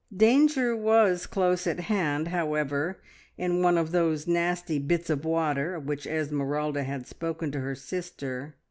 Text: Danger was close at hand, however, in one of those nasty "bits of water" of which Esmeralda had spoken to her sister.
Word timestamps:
Danger 0.17 0.75
was 0.75 1.27
close 1.27 1.67
at 1.67 1.81
hand, 1.81 2.29
however, 2.29 3.03
in 3.37 3.61
one 3.61 3.77
of 3.77 3.91
those 3.91 4.25
nasty 4.25 4.79
"bits 4.79 5.11
of 5.11 5.23
water" 5.25 5.75
of 5.75 5.85
which 5.85 6.07
Esmeralda 6.07 6.81
had 6.81 7.05
spoken 7.05 7.51
to 7.51 7.59
her 7.59 7.75
sister. 7.75 8.55